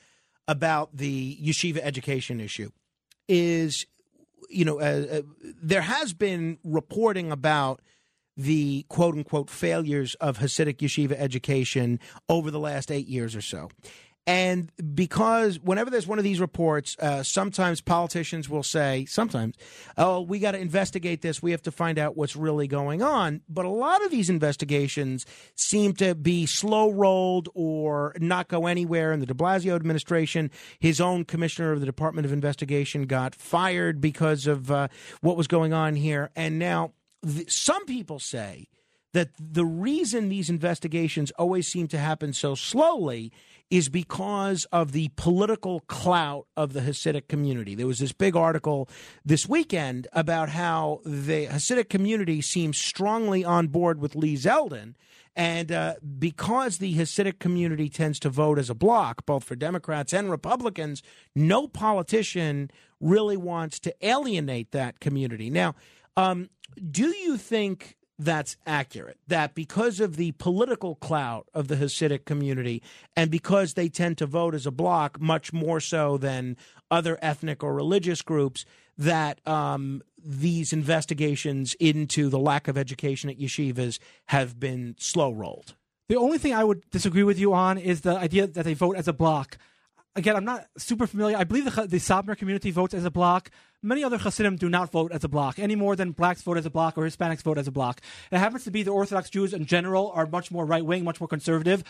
[0.49, 2.71] about the yeshiva education issue
[3.29, 3.87] is
[4.49, 5.23] you know, uh, uh,
[5.62, 7.81] there has been reporting about
[8.37, 13.68] the quote unquote failures of Hasidic yeshiva education over the last eight years or so.
[14.29, 19.55] And because whenever there's one of these reports, uh, sometimes politicians will say, sometimes,
[19.96, 21.40] oh, we got to investigate this.
[21.40, 23.42] We have to find out what's really going on.
[23.49, 29.12] But a lot of these investigations seem to be slow rolled or not go anywhere.
[29.12, 34.01] In the de Blasio administration, his own commissioner of the Department of Investigation got fired
[34.01, 34.88] because of uh,
[35.20, 36.31] what was going on here.
[36.35, 36.94] And now
[37.27, 38.69] th- some people say
[39.12, 43.33] that the reason these investigations always seem to happen so slowly
[43.71, 47.75] is because of the political clout of the Hasidic community.
[47.75, 48.89] There was this big article
[49.25, 54.95] this weekend about how the Hasidic community seems strongly on board with Lee Zeldin.
[55.35, 60.12] And uh, because the Hasidic community tends to vote as a bloc, both for Democrats
[60.15, 61.03] and Republicans,
[61.35, 65.51] no politician really wants to alienate that community.
[65.51, 65.75] Now,
[66.17, 66.49] um,
[66.91, 69.19] do you think that's accurate?
[69.27, 72.83] That because of the political clout of the Hasidic community
[73.15, 76.57] and because they tend to vote as a bloc much more so than
[76.91, 78.65] other ethnic or religious groups,
[78.99, 85.75] that um, these investigations into the lack of education at yeshivas have been slow rolled?
[86.09, 88.97] The only thing I would disagree with you on is the idea that they vote
[88.97, 89.59] as a bloc.
[90.16, 91.37] Again, I'm not super familiar.
[91.37, 93.50] I believe the, the Satmar community votes as a bloc.
[93.83, 96.64] Many other Hasidim do not vote as a bloc any more than blacks vote as
[96.64, 98.00] a bloc or Hispanics vote as a bloc.
[98.33, 101.20] It happens to be the Orthodox Jews in general are much more right wing, much
[101.20, 101.85] more conservative.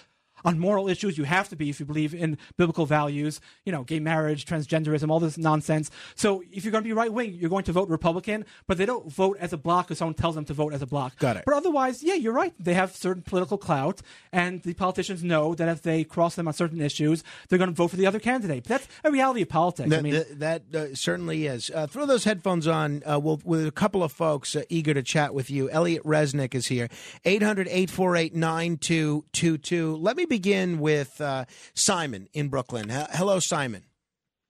[0.45, 3.83] On moral issues, you have to be if you believe in biblical values, you know,
[3.83, 5.91] gay marriage, transgenderism, all this nonsense.
[6.15, 8.87] So if you're going to be right wing, you're going to vote Republican, but they
[8.87, 11.19] don't vote as a bloc because someone tells them to vote as a bloc.
[11.19, 11.45] Got it.
[11.47, 12.55] But otherwise, yeah, you're right.
[12.59, 16.55] They have certain political clout, and the politicians know that if they cross them on
[16.55, 18.65] certain issues, they're going to vote for the other candidate.
[18.65, 19.93] But that's a reality of politics.
[19.93, 20.39] I mean, that,
[20.73, 21.71] that, uh, certainly is.
[21.75, 23.03] Uh, throw those headphones on.
[23.05, 25.71] Uh, we'll, with a couple of folks uh, eager to chat with you.
[25.71, 26.89] Elliot Resnick is here.
[27.25, 29.97] 800 848 9222.
[29.97, 32.91] Let me begin with uh, Simon in Brooklyn.
[32.91, 33.85] H- hello, Simon.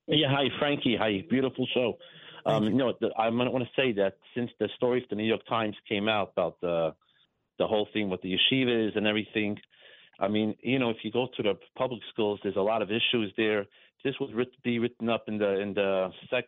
[0.07, 0.97] Yeah, hi, Frankie.
[0.99, 1.99] Hi, beautiful show.
[2.45, 5.25] Um, you know, the, I want to say that since the story of the New
[5.25, 6.95] York Times came out about the
[7.59, 9.57] the whole thing with the yeshivas and everything,
[10.21, 12.91] I mean, you know, if you go to the public schools, there's a lot of
[12.91, 13.67] issues there.
[14.05, 16.45] This would writ- be written up in the in the sec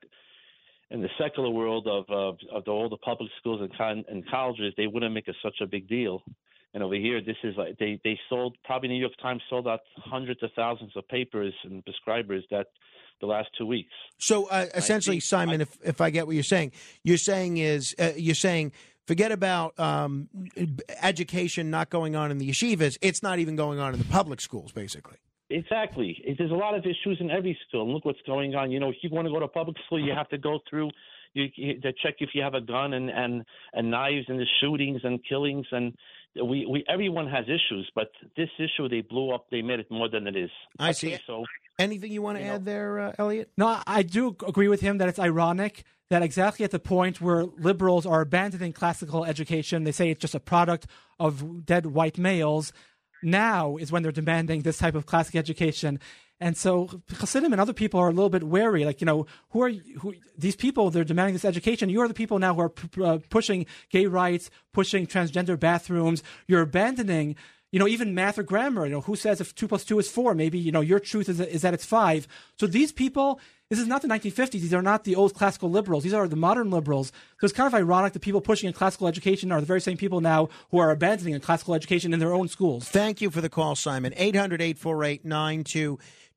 [0.91, 4.29] in the secular world of of, of the, all the public schools and, con- and
[4.29, 4.75] colleges.
[4.77, 6.23] They wouldn't make it such a big deal.
[6.75, 9.81] And over here, this is like they they sold probably New York Times sold out
[9.97, 12.67] hundreds of thousands of papers and prescribers that
[13.21, 13.93] the last two weeks.
[14.19, 17.95] So uh, essentially, think- Simon, if, if I get what you're saying, you're saying is
[17.99, 18.73] uh, you're saying
[19.07, 20.29] forget about um,
[21.03, 22.99] education not going on in the yeshivas.
[23.01, 25.17] It's not even going on in the public schools, basically.
[25.51, 26.23] Exactly.
[26.37, 27.85] There's a lot of issues in every school.
[27.85, 28.71] And look what's going on.
[28.71, 30.91] You know, if you want to go to public school, you have to go through
[31.35, 34.47] you, you to check if you have a gun and and and knives and the
[34.61, 35.95] shootings and killings and
[36.45, 39.47] we we everyone has issues, but this issue they blew up.
[39.51, 40.51] They made it more than it is.
[40.79, 41.19] I Okay, see.
[41.27, 41.45] So
[41.79, 43.53] Anything you want to add there, uh, Elliot?
[43.57, 47.21] No, I- I do agree with him that it's ironic that exactly at the point
[47.21, 50.87] where liberals are abandoning classical education, they say it's just a product
[51.21, 52.73] of dead white males.
[53.23, 56.01] Now is when they're demanding this type of classic education.
[56.41, 58.85] And so Hasidim and other people are a little bit wary.
[58.85, 60.91] Like, you know, who are who, these people?
[60.91, 61.89] They're demanding this education.
[61.89, 66.23] You are the people now who are p- uh, pushing gay rights, pushing transgender bathrooms.
[66.47, 67.35] You're abandoning,
[67.73, 68.87] you know, even math or grammar.
[68.87, 70.33] You know, who says if two plus two is four?
[70.35, 72.29] Maybe you know your truth is is that it's five.
[72.59, 73.41] So these people.
[73.71, 74.53] This is not the 1950s.
[74.53, 76.03] These are not the old classical liberals.
[76.03, 77.13] These are the modern liberals.
[77.39, 79.99] So it's kind of ironic that people pushing a classical education are the very same
[79.99, 82.89] people now who are abandoning a classical education in their own schools.
[82.89, 84.15] Thank you for the call, Simon.
[84.17, 85.27] 800 848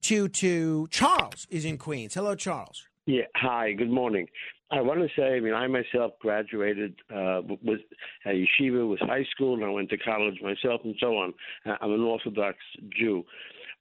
[0.02, 0.88] 9222.
[0.90, 2.16] Charles is in Queens.
[2.16, 2.88] Hello, Charles.
[3.06, 3.24] Yeah.
[3.36, 3.74] Hi.
[3.74, 4.28] Good morning.
[4.72, 7.82] I want to say, I mean, I myself graduated uh, with
[8.26, 11.34] at yeshiva, was high school, and I went to college myself, and so on.
[11.66, 12.58] Uh, I'm an Orthodox
[12.98, 13.24] Jew.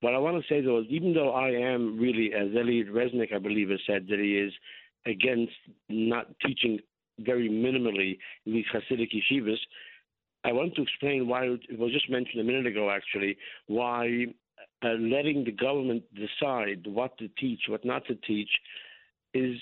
[0.01, 3.35] What I want to say, though, is even though I am really, as Elliot Resnick,
[3.35, 4.53] I believe, has said that he is
[5.07, 5.53] against
[5.89, 6.81] not teaching
[7.21, 9.59] very minimally in these Hasidic yeshivas.
[10.45, 13.37] I want to explain why it was just mentioned a minute ago, actually,
[13.69, 14.27] why
[14.83, 18.51] uh, letting the government decide what to teach, what not to teach,
[19.35, 19.57] is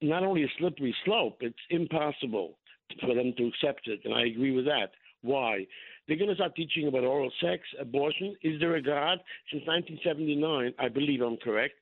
[0.00, 2.58] not only a slippery slope, it's impossible
[3.00, 4.00] for them to accept it.
[4.04, 4.90] And I agree with that.
[5.22, 5.66] Why?
[6.06, 8.36] They're going to start teaching about oral sex, abortion.
[8.42, 9.18] Is there a God?
[9.52, 11.74] Since 1979, I believe I'm correct,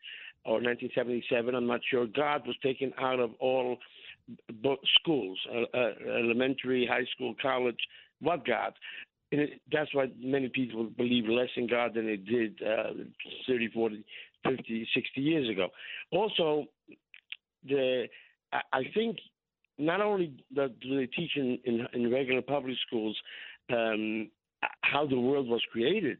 [0.44, 2.07] or 1977, I'm not sure.
[2.07, 3.77] God was taken out of all
[5.01, 7.79] schools, uh, uh, elementary, high school, college.
[8.20, 8.72] What God?
[9.33, 12.93] And it, that's why many people believe less in God than they did uh,
[13.47, 14.05] 30, 40,
[14.45, 15.69] 50, 60 years ago.
[16.12, 16.67] Also,
[17.69, 18.07] the
[18.53, 19.19] I think
[19.79, 23.17] not only do they teach in, in, in regular public schools
[23.71, 24.31] um,
[24.83, 26.19] how the world was created,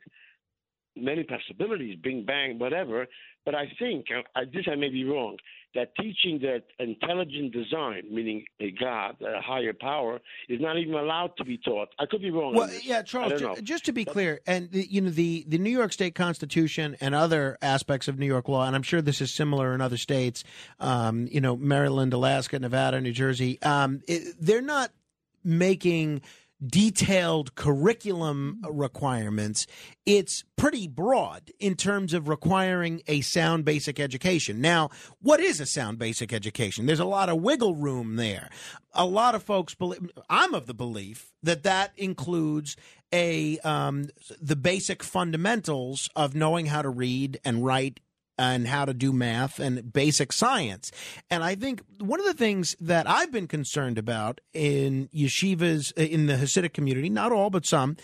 [0.97, 3.07] many possibilities, Big Bang, whatever.
[3.45, 5.37] But I think, I, this I may be wrong,
[5.75, 11.33] that teaching that intelligent design, meaning a God, a higher power, is not even allowed
[11.39, 11.89] to be taught.
[11.99, 12.55] I could be wrong.
[12.55, 13.41] Well, yeah, Charles.
[13.41, 16.97] Just, just, to be clear, and the, you know the the New York State Constitution
[17.01, 19.97] and other aspects of New York law, and I'm sure this is similar in other
[19.99, 20.45] states.
[20.81, 23.61] Um, you know, Maryland, Alaska, Nevada, New Jersey.
[23.63, 24.93] Um, it, they're not
[25.45, 26.23] making
[26.65, 29.67] detailed curriculum requirements,
[30.07, 34.61] it's pretty broad in terms of requiring a sound basic education.
[34.61, 34.91] Now,
[35.21, 36.87] what is a sound basic education?
[36.87, 38.49] There's a lot of wiggle room there.
[38.95, 42.77] A lot of folks believe, I'm of the belief that that includes
[43.13, 44.09] a um,
[44.41, 48.01] the basic fundamentals of knowing how to read and write
[48.39, 50.91] and how to do math and basic science.
[51.31, 56.03] And I think one of the things that I've been concerned about in yeshivas uh,
[56.03, 57.97] in the Hasidic community, not all but some,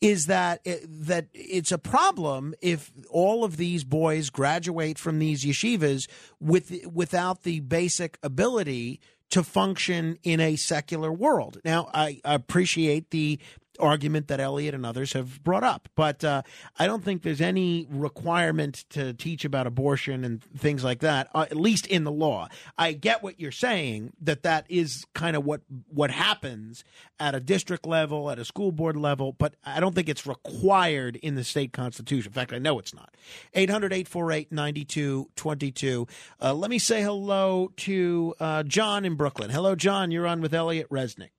[0.00, 5.44] is that it, that it's a problem if all of these boys graduate from these
[5.44, 9.00] yeshivas with without the basic ability
[9.30, 11.58] to function in a secular world.
[11.64, 13.38] Now, I appreciate the
[13.80, 15.88] argument that Elliot and others have brought up.
[15.94, 16.42] But uh,
[16.78, 21.46] I don't think there's any requirement to teach about abortion and things like that, uh,
[21.50, 22.48] at least in the law.
[22.78, 26.84] I get what you're saying that that is kind of what what happens
[27.18, 31.16] at a district level, at a school board level, but I don't think it's required
[31.16, 32.30] in the state constitution.
[32.30, 33.14] In fact, I know it's not.
[33.54, 36.06] 800 848 9222.
[36.40, 39.50] Uh, let me say hello to uh, John in Brooklyn.
[39.50, 40.10] Hello, John.
[40.10, 41.30] You're on with Elliot Resnick.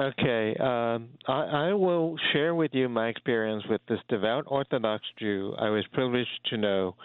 [0.00, 5.52] Okay, um, I, I, will share with you my experience with this devout Orthodox Jew
[5.58, 6.96] I was privileged to know,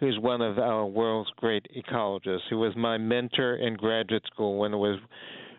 [0.00, 4.74] who's one of our world's great ecologists, who was my mentor in graduate school when
[4.74, 4.98] I was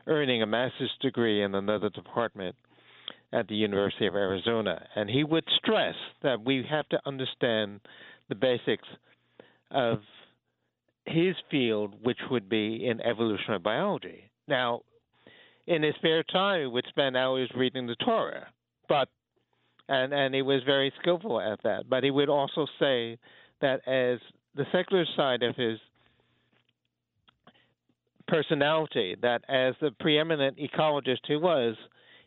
[0.06, 2.56] earning a master's degree in another department
[3.34, 4.80] at the University of Arizona.
[4.96, 7.80] And he would stress that we have to understand
[8.30, 8.88] the basics
[9.72, 10.02] of
[11.08, 14.26] his field, which would be in evolutionary biology.
[14.48, 14.82] Now,
[15.68, 18.48] in his spare time, he would spend hours reading the Torah.
[18.90, 19.10] But
[19.90, 21.90] and and he was very skillful at that.
[21.90, 23.18] But he would also say
[23.62, 24.20] that as
[24.56, 25.78] the secular side of his
[28.28, 31.76] personality, that as the preeminent ecologist he was,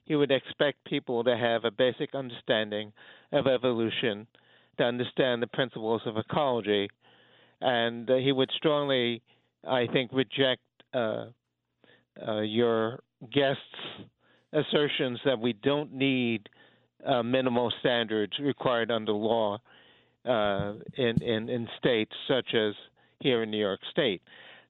[0.04, 2.92] he would expect people to have a basic understanding
[3.32, 4.26] of evolution,
[4.78, 6.88] to understand the principles of ecology,
[7.60, 9.22] and uh, he would strongly,
[9.68, 10.62] I think, reject
[10.94, 11.26] uh,
[12.26, 13.00] uh, your
[13.32, 13.60] guests'
[14.52, 16.48] assertions that we don't need
[17.06, 19.58] uh, minimal standards required under law
[20.24, 22.74] uh, in, in, in states such as
[23.20, 24.22] here in New York State.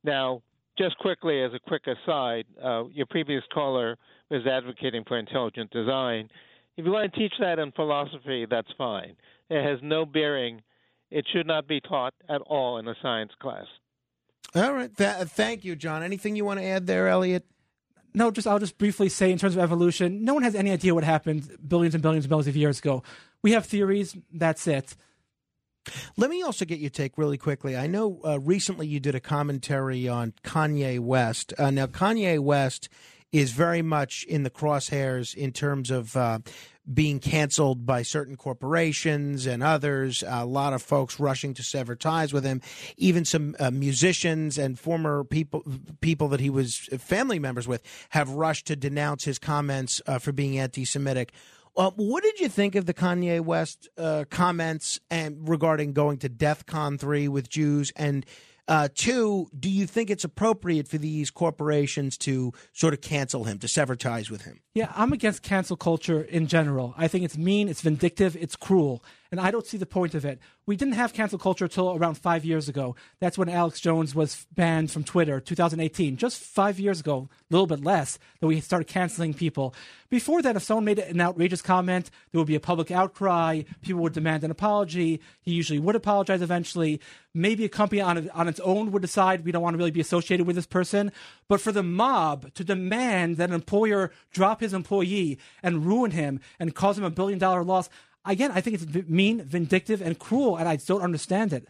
[0.05, 0.43] Now,
[0.79, 3.97] just quickly, as a quick aside, uh, your previous caller
[4.31, 6.29] was advocating for intelligent design.
[6.77, 9.17] If you want to teach that in philosophy, that's fine.
[9.51, 10.63] It has no bearing.
[11.11, 13.67] It should not be taught at all in a science class.
[14.55, 14.97] All right.
[14.97, 16.03] Th- thank you, John.
[16.03, 17.45] Anything you want to add there, Elliot?
[18.15, 20.95] No, just I'll just briefly say in terms of evolution, no one has any idea
[20.95, 23.03] what happened billions and billions and billions of years ago.
[23.43, 24.17] We have theories.
[24.33, 24.97] That's it.
[26.17, 27.77] Let me also get your take really quickly.
[27.77, 31.55] I know uh, recently you did a commentary on Kanye West.
[31.59, 32.89] Uh, now, Kanye West
[33.33, 36.41] is very much in the crosshairs in terms of uh,
[36.93, 40.25] being canceled by certain corporations and others.
[40.27, 42.61] A lot of folks rushing to sever ties with him.
[42.97, 45.65] Even some uh, musicians and former people
[46.01, 50.33] people that he was family members with have rushed to denounce his comments uh, for
[50.33, 51.33] being anti-Semitic.
[51.77, 56.29] Uh, what did you think of the Kanye West uh, comments and regarding going to
[56.29, 58.27] DEF CON three with Jews and
[58.69, 63.59] uh, two, do you think it's appropriate for these corporations to sort of cancel him,
[63.59, 64.61] to sever ties with him?
[64.75, 66.95] Yeah, I'm against cancel culture in general.
[66.97, 69.03] I think it's mean, it's vindictive, it's cruel.
[69.31, 70.41] And I don't see the point of it.
[70.67, 72.97] We didn't have cancel culture until around five years ago.
[73.21, 76.17] That's when Alex Jones was banned from Twitter, 2018.
[76.17, 79.75] Just five years ago, a little bit less, that we started canceling people.
[80.09, 83.63] Before that, if someone made an outrageous comment, there would be a public outcry.
[83.83, 85.21] People would demand an apology.
[85.43, 87.01] He usually would apologize eventually.
[87.33, 90.01] Maybe a company on, on its own would decide we don't want to really be
[90.01, 91.13] associated with this person.
[91.47, 96.41] But for the mob to demand that an employer drop his employee and ruin him
[96.59, 97.89] and cause him a billion dollar loss,
[98.25, 101.67] again, I think it's mean, vindictive, and cruel, and I don't understand it.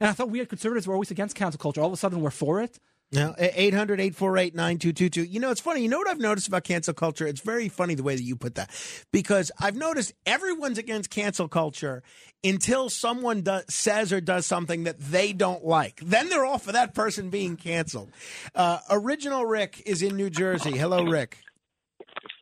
[0.00, 1.80] And I thought we as conservatives were always against cancel culture.
[1.80, 2.78] All of a sudden, we're for it.
[3.12, 5.24] Now, 800 848 9222.
[5.30, 5.82] You know, it's funny.
[5.82, 7.26] You know what I've noticed about cancel culture?
[7.26, 8.70] It's very funny the way that you put that
[9.12, 12.02] because I've noticed everyone's against cancel culture
[12.42, 16.00] until someone does, says or does something that they don't like.
[16.00, 18.10] Then they're all for that person being canceled.
[18.54, 20.72] Uh, Original Rick is in New Jersey.
[20.72, 21.36] Hello, Rick.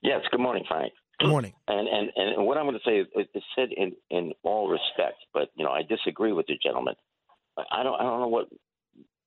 [0.02, 0.92] Yes, good morning, Frank.
[1.24, 1.52] Morning.
[1.68, 5.18] And and and what I'm going to say is it's said in in all respect,
[5.32, 6.94] but you know I disagree with the gentleman.
[7.56, 8.48] I don't I don't know what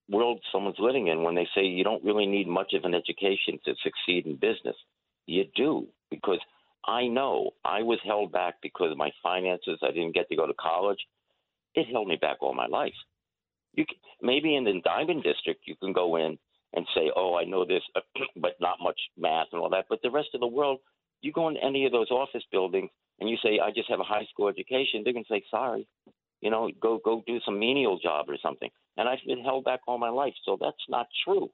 [0.09, 3.59] world someone's living in when they say you don't really need much of an education
[3.65, 4.75] to succeed in business.
[5.25, 6.39] You do because
[6.85, 9.79] I know I was held back because of my finances.
[9.81, 10.99] I didn't get to go to college.
[11.75, 12.93] It held me back all my life.
[13.73, 16.37] You can, maybe in the diamond district you can go in
[16.73, 17.83] and say, "Oh, I know this,
[18.35, 20.79] but not much math and all that." But the rest of the world,
[21.23, 24.03] you go in any of those office buildings and you say, "I just have a
[24.03, 25.87] high school education," they're going to say, "Sorry,
[26.41, 29.81] you know, go go do some menial job or something." And I've been held back
[29.87, 31.49] all my life, so that's not true.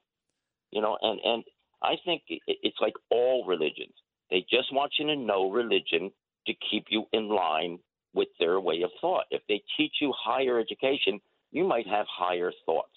[0.70, 1.44] You know, and and
[1.82, 3.94] I think it's like all religions.
[4.30, 6.12] They just want you to know religion
[6.46, 7.78] to keep you in line
[8.14, 9.24] with their way of thought.
[9.30, 11.20] If they teach you higher education,
[11.52, 12.88] you might have higher thoughts.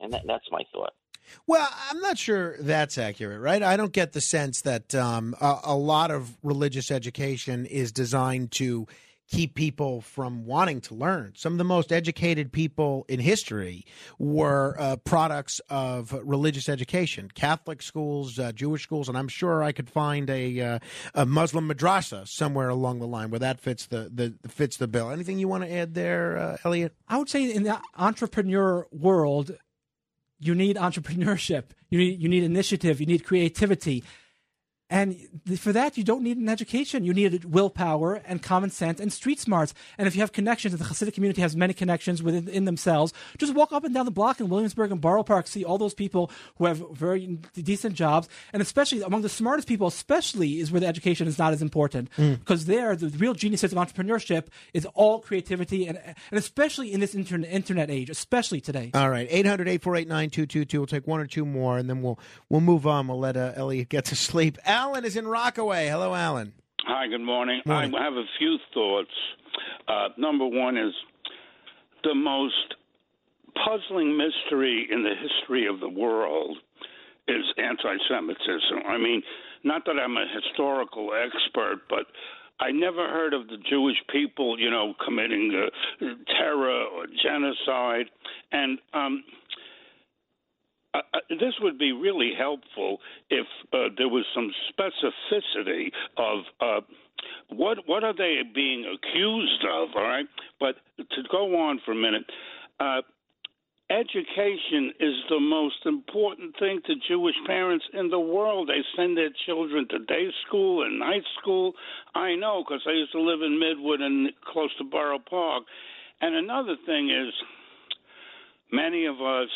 [0.00, 0.92] And that, that's my thought.
[1.46, 3.62] Well, I'm not sure that's accurate, right?
[3.62, 8.52] I don't get the sense that um, a, a, lot of religious education is designed
[8.52, 8.86] to
[9.30, 11.32] keep people from wanting to learn.
[11.36, 13.84] Some of the most educated people in history
[14.18, 19.72] were uh, products of religious education, Catholic schools, uh, Jewish schools, and I'm sure I
[19.72, 20.78] could find a, uh,
[21.14, 25.10] a Muslim madrasa somewhere along the line where that fits the, the fits the bill.
[25.10, 26.94] Anything you want to add there, uh, Elliot?
[27.08, 29.56] I would say in the entrepreneur world,
[30.38, 31.64] you need entrepreneurship.
[31.90, 33.00] You need you need initiative.
[33.00, 34.04] You need creativity.
[34.94, 35.26] And
[35.58, 37.02] for that, you don't need an education.
[37.02, 39.74] You need willpower and common sense and street smarts.
[39.98, 43.12] And if you have connections, and the Hasidic community has many connections within in themselves,
[43.36, 45.94] just walk up and down the block in Williamsburg and Borough Park, see all those
[45.94, 48.28] people who have very decent jobs.
[48.52, 52.08] And especially among the smartest people, especially is where the education is not as important.
[52.16, 52.38] Mm.
[52.38, 57.16] Because there, the real geniuses of entrepreneurship is all creativity, and, and especially in this
[57.16, 58.92] internet, internet age, especially today.
[58.94, 60.78] All right, 800 848 9222.
[60.78, 63.08] We'll take one or two more, and then we'll, we'll move on.
[63.08, 64.56] We'll let uh, Elliot get to sleep.
[64.84, 65.88] Alan is in Rockaway.
[65.88, 66.52] Hello, Alan.
[66.82, 67.62] Hi, good morning.
[67.64, 67.94] morning.
[67.94, 69.16] I have a few thoughts.
[69.88, 70.92] Uh, number one is
[72.02, 72.74] the most
[73.64, 76.58] puzzling mystery in the history of the world
[77.26, 78.84] is anti Semitism.
[78.86, 79.22] I mean,
[79.64, 82.04] not that I'm a historical expert, but
[82.60, 86.06] I never heard of the Jewish people, you know, committing uh,
[86.38, 88.10] terror or genocide.
[88.52, 89.24] And um,
[91.30, 92.98] this would be really helpful
[93.30, 96.80] if uh, there was some specificity of uh,
[97.48, 99.88] what what are they being accused of.
[99.96, 100.26] All right,
[100.60, 102.24] but to go on for a minute.
[102.80, 103.00] Uh,
[103.90, 108.68] education is the most important thing to Jewish parents in the world.
[108.68, 111.74] They send their children to day school and night school.
[112.14, 115.64] I know because I used to live in Midwood and close to Borough Park.
[116.20, 117.34] And another thing is,
[118.72, 119.50] many of us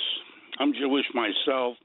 [0.59, 1.77] I'm Jewish myself.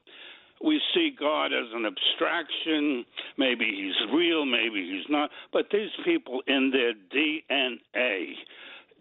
[0.64, 3.04] We see God as an abstraction.
[3.36, 5.30] Maybe he's real, maybe he's not.
[5.52, 8.34] But these people, in their DNA,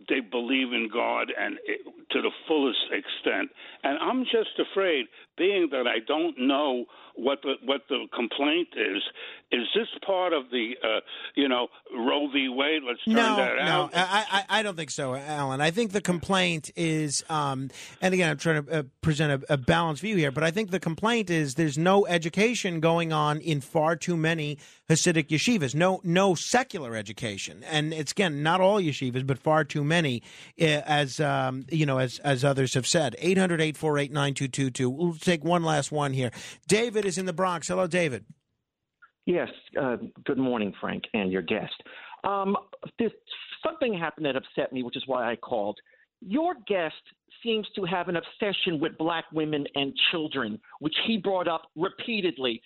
[0.09, 3.49] they believe in God and it, to the fullest extent.
[3.83, 5.05] And I'm just afraid,
[5.37, 9.01] being that I don't know what the what the complaint is,
[9.53, 10.99] is this part of the uh,
[11.35, 12.49] you know Roe v.
[12.49, 12.81] Wade?
[12.85, 13.93] Let's turn no, that out.
[13.93, 15.61] No, I, I don't think so, Alan.
[15.61, 17.69] I think the complaint is, um,
[18.01, 20.71] and again, I'm trying to uh, present a, a balanced view here, but I think
[20.71, 24.57] the complaint is there's no education going on in far too many
[24.89, 25.75] Hasidic yeshivas.
[25.75, 30.23] No, no secular education, and it's again not all yeshivas, but far too many,
[30.59, 33.15] uh, as um, you know, as as others have said.
[33.21, 34.91] 800-848-9222.
[34.91, 36.31] We'll take one last one here.
[36.67, 37.67] David is in the Bronx.
[37.67, 38.25] Hello, David.
[39.25, 39.49] Yes.
[39.79, 41.73] Uh, good morning, Frank, and your guest.
[42.23, 42.55] Um,
[43.65, 45.77] something happened that upset me, which is why I called.
[46.21, 46.95] Your guest
[47.41, 52.61] seems to have an obsession with black women and children, which he brought up repeatedly.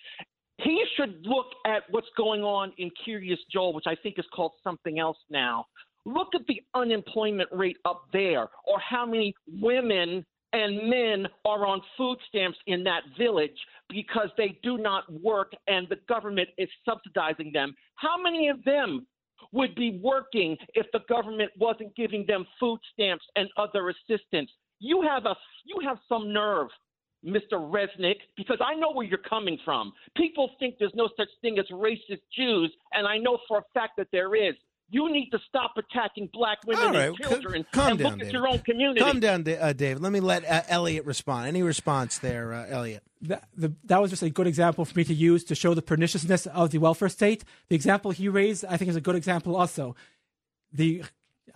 [0.58, 4.52] He should look at what's going on in Kiryas Joel, which I think is called
[4.64, 5.66] something else now,
[6.08, 11.80] Look at the unemployment rate up there, or how many women and men are on
[11.96, 17.52] food stamps in that village because they do not work and the government is subsidizing
[17.52, 17.74] them.
[17.96, 19.06] How many of them
[19.52, 24.50] would be working if the government wasn't giving them food stamps and other assistance?
[24.80, 25.34] You have a
[25.64, 26.68] you have some nerve,
[27.24, 27.54] Mr.
[27.54, 29.92] Resnick, because I know where you're coming from.
[30.16, 33.94] People think there's no such thing as racist Jews, and I know for a fact
[33.98, 34.54] that there is.
[34.90, 38.12] You need to stop attacking black women All right, and children calm and down, look
[38.14, 38.32] at David.
[38.32, 39.00] your own community.
[39.00, 40.02] Calm down, Da- uh, David.
[40.02, 41.46] Let me let uh, Elliot respond.
[41.46, 43.02] Any response there, uh, Elliot?
[43.22, 45.82] that, the, that was just a good example for me to use to show the
[45.82, 47.44] perniciousness of the welfare state.
[47.68, 49.94] The example he raised, I think, is a good example also.
[50.72, 51.02] The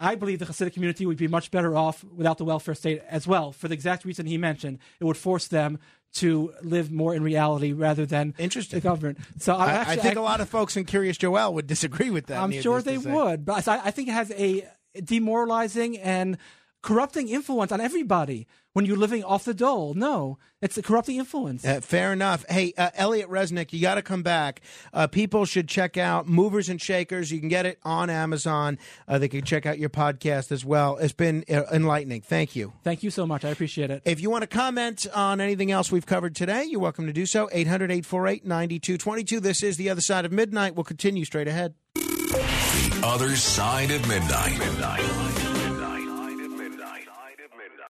[0.03, 3.27] I believe the Hasidic community would be much better off without the welfare state as
[3.27, 4.79] well, for the exact reason he mentioned.
[5.01, 5.79] It would force them
[6.15, 8.81] to live more in reality rather than Interesting.
[8.81, 9.19] the government.
[9.39, 12.27] So I'm actually, I think a lot of folks in Kiryas Joel would disagree with
[12.27, 12.43] that.
[12.43, 14.69] I'm sure they would, but I, I think it has a
[15.03, 16.37] demoralizing and
[16.83, 19.95] corrupting influence on everybody when you're living off the dole.
[19.95, 21.65] No, it's a corrupting influence.
[21.65, 22.45] Uh, fair enough.
[22.49, 24.61] Hey, uh, Elliot Resnick, you got to come back.
[24.93, 27.31] Uh, people should check out Movers and Shakers.
[27.31, 28.79] You can get it on Amazon.
[29.07, 30.97] Uh, they can check out your podcast as well.
[30.97, 32.23] It's been uh, enlightening.
[32.23, 32.73] Thank you.
[32.83, 33.45] Thank you so much.
[33.45, 34.03] I appreciate it.
[34.05, 37.27] If you want to comment on anything else we've covered today, you're welcome to do
[37.27, 37.49] so.
[37.53, 39.41] 800 848 9222.
[39.41, 40.75] This is The Other Side of Midnight.
[40.75, 41.75] We'll continue straight ahead.
[41.95, 44.59] The Other Side of Midnight.
[44.59, 45.32] Midnight.